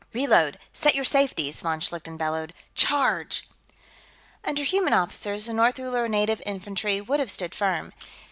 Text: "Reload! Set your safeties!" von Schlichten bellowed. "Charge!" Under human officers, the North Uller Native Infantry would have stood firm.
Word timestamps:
"Reload! 0.13 0.57
Set 0.73 0.95
your 0.95 1.05
safeties!" 1.05 1.61
von 1.61 1.79
Schlichten 1.79 2.17
bellowed. 2.17 2.55
"Charge!" 2.73 3.47
Under 4.43 4.63
human 4.63 4.93
officers, 4.93 5.45
the 5.45 5.53
North 5.53 5.77
Uller 5.79 6.07
Native 6.07 6.41
Infantry 6.43 6.99
would 6.99 7.19
have 7.19 7.29
stood 7.29 7.53
firm. 7.53 7.93